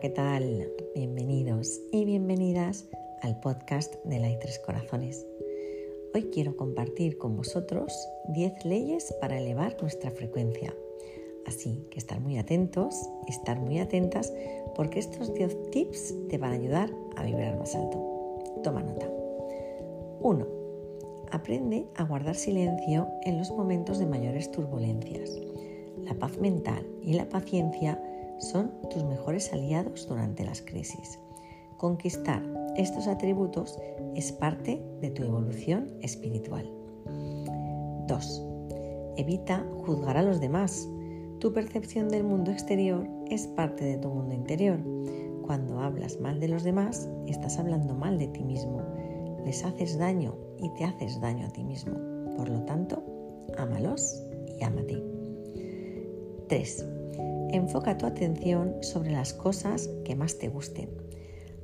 ¿qué 0.00 0.10
tal? 0.10 0.70
Bienvenidos 0.94 1.80
y 1.90 2.04
bienvenidas 2.04 2.86
al 3.22 3.40
podcast 3.40 3.94
de 4.04 4.18
la 4.18 4.38
Tres 4.38 4.58
Corazones. 4.58 5.24
Hoy 6.12 6.24
quiero 6.24 6.54
compartir 6.54 7.16
con 7.16 7.34
vosotros 7.34 7.94
10 8.28 8.66
leyes 8.66 9.14
para 9.22 9.38
elevar 9.38 9.74
nuestra 9.80 10.10
frecuencia. 10.10 10.74
Así 11.46 11.86
que 11.90 11.98
estar 11.98 12.20
muy 12.20 12.36
atentos, 12.36 12.94
estar 13.26 13.58
muy 13.58 13.78
atentas, 13.78 14.34
porque 14.74 14.98
estos 14.98 15.32
10 15.32 15.70
tips 15.70 16.14
te 16.28 16.36
van 16.36 16.52
a 16.52 16.56
ayudar 16.56 16.90
a 17.16 17.24
vibrar 17.24 17.58
más 17.58 17.74
alto. 17.74 18.42
Toma 18.62 18.82
nota. 18.82 19.08
1. 20.20 20.46
Aprende 21.30 21.86
a 21.94 22.04
guardar 22.04 22.34
silencio 22.34 23.08
en 23.22 23.38
los 23.38 23.50
momentos 23.50 23.98
de 23.98 24.04
mayores 24.04 24.50
turbulencias. 24.50 25.30
La 26.02 26.12
paz 26.14 26.36
mental 26.38 26.86
y 27.00 27.14
la 27.14 27.30
paciencia 27.30 27.98
son 28.38 28.72
tus 28.90 29.04
mejores 29.04 29.52
aliados 29.52 30.06
durante 30.08 30.44
las 30.44 30.62
crisis. 30.62 31.18
Conquistar 31.76 32.42
estos 32.76 33.06
atributos 33.06 33.78
es 34.14 34.32
parte 34.32 34.82
de 35.00 35.10
tu 35.10 35.22
evolución 35.24 35.92
espiritual. 36.00 36.70
2. 38.06 38.42
Evita 39.16 39.66
juzgar 39.84 40.16
a 40.16 40.22
los 40.22 40.40
demás. 40.40 40.88
Tu 41.38 41.52
percepción 41.52 42.08
del 42.08 42.24
mundo 42.24 42.50
exterior 42.50 43.06
es 43.30 43.46
parte 43.46 43.84
de 43.84 43.98
tu 43.98 44.08
mundo 44.08 44.34
interior. 44.34 44.78
Cuando 45.42 45.80
hablas 45.80 46.18
mal 46.20 46.40
de 46.40 46.48
los 46.48 46.64
demás, 46.64 47.08
estás 47.26 47.58
hablando 47.58 47.94
mal 47.94 48.18
de 48.18 48.28
ti 48.28 48.42
mismo. 48.42 48.82
Les 49.44 49.64
haces 49.64 49.98
daño 49.98 50.34
y 50.58 50.68
te 50.74 50.84
haces 50.84 51.20
daño 51.20 51.46
a 51.46 51.50
ti 51.50 51.62
mismo. 51.62 51.94
Por 52.36 52.48
lo 52.48 52.62
tanto, 52.64 53.02
ámalos 53.56 54.22
y 54.58 54.64
ámate. 54.64 55.02
3. 56.48 56.86
Enfoca 57.52 57.96
tu 57.96 58.06
atención 58.06 58.74
sobre 58.82 59.12
las 59.12 59.32
cosas 59.32 59.88
que 60.04 60.16
más 60.16 60.38
te 60.38 60.48
gusten. 60.48 60.90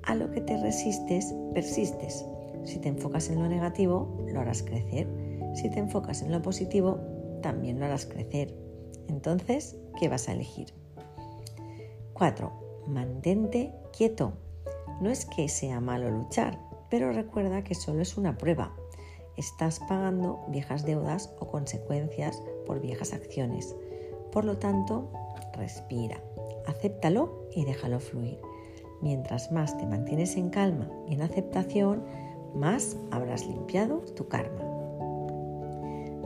A 0.03 0.15
lo 0.15 0.31
que 0.31 0.41
te 0.41 0.57
resistes, 0.57 1.35
persistes. 1.55 2.25
Si 2.65 2.79
te 2.79 2.89
enfocas 2.89 3.29
en 3.29 3.43
lo 3.43 3.49
negativo, 3.49 4.25
lo 4.29 4.41
harás 4.41 4.63
crecer. 4.63 5.09
Si 5.55 5.69
te 5.71 5.81
enfocas 5.81 6.23
en 6.23 6.33
lo 6.33 6.41
positivo, 6.41 6.99
también 7.43 7.79
lo 7.79 7.87
harás 7.87 8.07
crecer. 8.07 8.55
Entonces, 9.09 9.77
¿qué 9.99 10.09
vas 10.09 10.29
a 10.29 10.33
elegir? 10.33 10.73
4. 12.15 12.53
Mantente 12.87 13.73
quieto. 13.93 14.33
No 15.01 15.11
es 15.11 15.27
que 15.27 15.49
sea 15.49 15.81
malo 15.81 16.11
luchar, 16.11 16.59
pero 16.89 17.13
recuerda 17.13 17.65
que 17.65 17.75
solo 17.75 18.03
es 18.03 18.17
una 18.17 18.39
prueba. 18.39 18.75
Estás 19.37 19.81
pagando 19.81 20.45
viejas 20.49 20.85
deudas 20.85 21.35
o 21.41 21.49
consecuencias 21.49 22.41
por 22.67 22.81
viejas 22.81 23.13
acciones. 23.13 23.75
Por 24.31 24.45
lo 24.45 24.59
tanto, 24.59 25.11
respira, 25.53 26.23
acéptalo 26.67 27.49
y 27.55 27.65
déjalo 27.65 28.01
fluir. 28.01 28.39
Mientras 29.01 29.51
más 29.51 29.77
te 29.79 29.87
mantienes 29.87 30.37
en 30.37 30.51
calma 30.51 30.89
y 31.09 31.15
en 31.15 31.23
aceptación, 31.23 32.05
más 32.55 32.97
habrás 33.11 33.47
limpiado 33.47 33.99
tu 34.17 34.29
karma. 34.29 34.63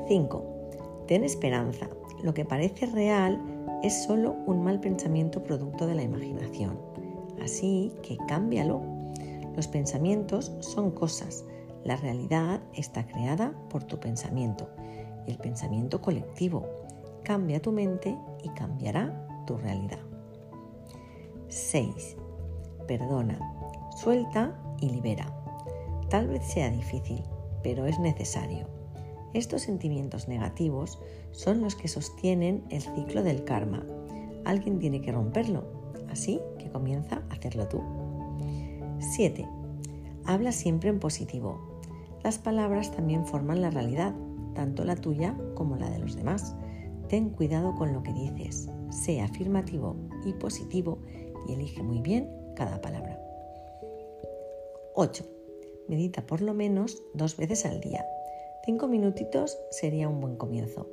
5. 0.08 1.04
Ten 1.06 1.24
esperanza. 1.24 1.88
Lo 2.22 2.34
que 2.34 2.44
parece 2.44 2.86
real 2.86 3.40
es 3.82 4.04
solo 4.04 4.36
un 4.46 4.62
mal 4.62 4.80
pensamiento 4.80 5.42
producto 5.42 5.86
de 5.86 5.94
la 5.94 6.02
imaginación. 6.02 6.78
Así 7.42 7.92
que 8.02 8.16
cámbialo. 8.28 8.82
Los 9.54 9.68
pensamientos 9.68 10.52
son 10.60 10.90
cosas. 10.90 11.44
La 11.84 11.96
realidad 11.96 12.60
está 12.74 13.06
creada 13.06 13.52
por 13.70 13.84
tu 13.84 13.98
pensamiento, 13.98 14.68
el 15.26 15.38
pensamiento 15.38 16.00
colectivo. 16.02 16.66
Cambia 17.26 17.60
tu 17.60 17.72
mente 17.72 18.16
y 18.44 18.50
cambiará 18.50 19.26
tu 19.48 19.56
realidad. 19.56 19.98
6. 21.48 22.16
Perdona, 22.86 23.36
suelta 23.96 24.56
y 24.80 24.90
libera. 24.90 25.26
Tal 26.08 26.28
vez 26.28 26.46
sea 26.46 26.70
difícil, 26.70 27.24
pero 27.64 27.86
es 27.86 27.98
necesario. 27.98 28.68
Estos 29.34 29.62
sentimientos 29.62 30.28
negativos 30.28 31.00
son 31.32 31.62
los 31.62 31.74
que 31.74 31.88
sostienen 31.88 32.62
el 32.70 32.82
ciclo 32.82 33.24
del 33.24 33.42
karma. 33.42 33.84
Alguien 34.44 34.78
tiene 34.78 35.00
que 35.00 35.10
romperlo, 35.10 35.64
así 36.08 36.40
que 36.60 36.70
comienza 36.70 37.24
a 37.28 37.34
hacerlo 37.34 37.66
tú. 37.66 37.82
7. 39.00 39.48
Habla 40.26 40.52
siempre 40.52 40.90
en 40.90 41.00
positivo. 41.00 41.80
Las 42.22 42.38
palabras 42.38 42.92
también 42.92 43.26
forman 43.26 43.62
la 43.62 43.70
realidad, 43.70 44.14
tanto 44.54 44.84
la 44.84 44.94
tuya 44.94 45.36
como 45.56 45.74
la 45.74 45.90
de 45.90 45.98
los 45.98 46.14
demás. 46.14 46.54
Ten 47.08 47.30
cuidado 47.30 47.74
con 47.76 47.92
lo 47.92 48.02
que 48.02 48.12
dices, 48.12 48.68
sé 48.90 49.20
afirmativo 49.20 49.96
y 50.24 50.32
positivo 50.32 50.98
y 51.46 51.52
elige 51.52 51.82
muy 51.82 52.00
bien 52.00 52.28
cada 52.56 52.80
palabra. 52.80 53.20
8. 54.94 55.24
Medita 55.88 56.26
por 56.26 56.40
lo 56.40 56.52
menos 56.52 57.02
dos 57.14 57.36
veces 57.36 57.64
al 57.64 57.80
día. 57.80 58.04
Cinco 58.64 58.88
minutitos 58.88 59.56
sería 59.70 60.08
un 60.08 60.20
buen 60.20 60.36
comienzo. 60.36 60.88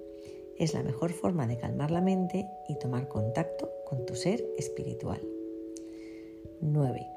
Es 0.60 0.76
la 0.76 0.84
mejor 0.84 1.12
forma 1.12 1.48
de 1.48 1.58
calmar 1.58 1.90
la 1.90 2.02
mente 2.02 2.48
y 2.68 2.78
tomar 2.78 3.08
contacto 3.08 3.72
con 3.86 4.06
tu 4.06 4.16
ser 4.16 4.46
espiritual. 4.58 5.22
9. 6.62 7.08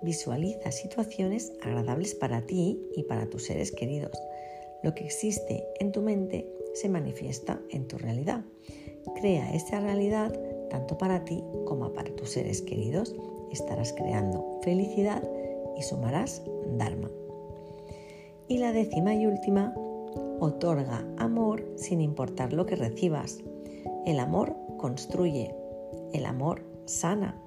Visualiza 0.00 0.72
situaciones 0.72 1.52
agradables 1.60 2.14
para 2.14 2.46
ti 2.46 2.80
y 2.96 3.02
para 3.02 3.28
tus 3.28 3.44
seres 3.44 3.72
queridos. 3.72 4.18
Lo 4.82 4.94
que 4.94 5.04
existe 5.04 5.64
en 5.80 5.92
tu 5.92 6.02
mente 6.02 6.48
se 6.74 6.88
manifiesta 6.88 7.60
en 7.70 7.88
tu 7.88 7.98
realidad. 7.98 8.44
Crea 9.16 9.52
esa 9.54 9.80
realidad 9.80 10.32
tanto 10.70 10.98
para 10.98 11.24
ti 11.24 11.42
como 11.64 11.92
para 11.92 12.14
tus 12.14 12.30
seres 12.30 12.62
queridos. 12.62 13.14
Estarás 13.50 13.92
creando 13.92 14.60
felicidad 14.62 15.22
y 15.76 15.82
sumarás 15.82 16.42
Dharma. 16.76 17.10
Y 18.46 18.58
la 18.58 18.72
décima 18.72 19.14
y 19.14 19.26
última, 19.26 19.74
otorga 20.40 21.04
amor 21.16 21.64
sin 21.76 22.00
importar 22.00 22.52
lo 22.52 22.66
que 22.66 22.76
recibas. 22.76 23.38
El 24.06 24.20
amor 24.20 24.54
construye, 24.78 25.54
el 26.12 26.24
amor 26.24 26.62
sana, 26.86 27.40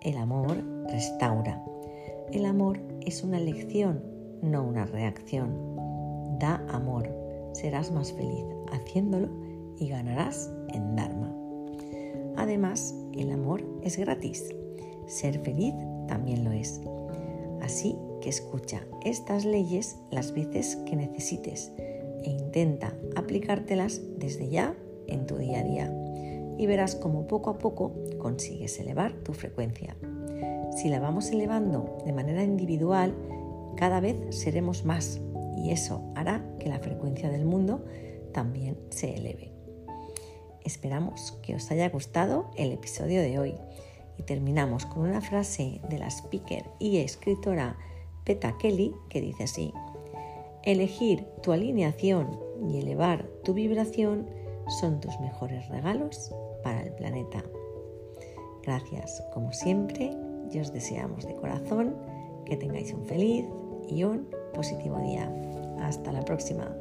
el 0.00 0.16
amor 0.16 0.62
restaura. 0.88 1.64
El 2.32 2.44
amor 2.46 2.80
es 3.02 3.22
una 3.22 3.38
lección, 3.38 4.02
no 4.42 4.64
una 4.64 4.84
reacción. 4.84 5.72
Da 6.42 6.60
amor, 6.70 7.08
serás 7.52 7.92
más 7.92 8.12
feliz 8.12 8.44
haciéndolo 8.72 9.28
y 9.78 9.88
ganarás 9.90 10.52
en 10.74 10.96
Dharma. 10.96 11.32
Además, 12.36 12.96
el 13.12 13.30
amor 13.30 13.62
es 13.84 13.96
gratis. 13.96 14.52
Ser 15.06 15.38
feliz 15.38 15.72
también 16.08 16.42
lo 16.42 16.50
es. 16.50 16.80
Así 17.60 17.96
que 18.20 18.28
escucha 18.28 18.80
estas 19.04 19.44
leyes 19.44 19.98
las 20.10 20.34
veces 20.34 20.74
que 20.84 20.96
necesites 20.96 21.70
e 22.24 22.30
intenta 22.30 22.92
aplicártelas 23.14 24.00
desde 24.18 24.48
ya 24.48 24.74
en 25.06 25.26
tu 25.26 25.36
día 25.36 25.60
a 25.60 25.62
día 25.62 25.94
y 26.58 26.66
verás 26.66 26.96
cómo 26.96 27.28
poco 27.28 27.50
a 27.50 27.58
poco 27.58 27.92
consigues 28.18 28.80
elevar 28.80 29.12
tu 29.12 29.32
frecuencia. 29.32 29.96
Si 30.76 30.88
la 30.88 30.98
vamos 30.98 31.30
elevando 31.30 31.98
de 32.04 32.12
manera 32.12 32.42
individual, 32.42 33.14
cada 33.76 34.00
vez 34.00 34.16
seremos 34.30 34.84
más 34.84 35.20
y 35.56 35.70
eso 35.70 36.02
hará 36.14 36.44
que 36.58 36.68
la 36.68 36.78
frecuencia 36.78 37.30
del 37.30 37.44
mundo 37.44 37.84
también 38.32 38.78
se 38.90 39.14
eleve. 39.14 39.52
Esperamos 40.64 41.38
que 41.42 41.54
os 41.54 41.70
haya 41.70 41.88
gustado 41.88 42.50
el 42.56 42.72
episodio 42.72 43.20
de 43.20 43.38
hoy 43.38 43.54
y 44.18 44.22
terminamos 44.22 44.86
con 44.86 45.02
una 45.02 45.20
frase 45.20 45.80
de 45.88 45.98
la 45.98 46.08
speaker 46.08 46.64
y 46.78 46.98
escritora 46.98 47.76
Peta 48.24 48.56
Kelly 48.58 48.94
que 49.08 49.20
dice 49.20 49.44
así, 49.44 49.72
elegir 50.62 51.26
tu 51.42 51.52
alineación 51.52 52.38
y 52.68 52.78
elevar 52.78 53.26
tu 53.42 53.54
vibración 53.54 54.28
son 54.80 55.00
tus 55.00 55.18
mejores 55.20 55.68
regalos 55.68 56.32
para 56.62 56.82
el 56.82 56.92
planeta. 56.94 57.42
Gracias, 58.62 59.22
como 59.34 59.52
siempre, 59.52 60.16
y 60.52 60.60
os 60.60 60.72
deseamos 60.72 61.26
de 61.26 61.34
corazón 61.34 61.96
que 62.44 62.56
tengáis 62.56 62.92
un 62.92 63.04
feliz 63.06 63.44
y 63.88 64.04
un 64.04 64.28
positivo 64.52 64.98
día. 65.00 65.32
Hasta 65.80 66.12
la 66.12 66.22
próxima. 66.22 66.76